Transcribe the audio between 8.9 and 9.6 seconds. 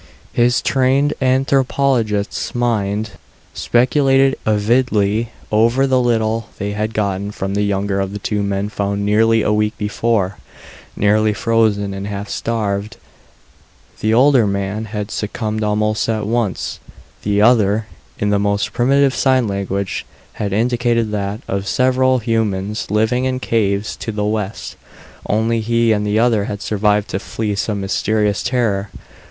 nearly a